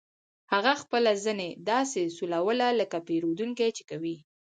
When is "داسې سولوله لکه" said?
1.71-2.97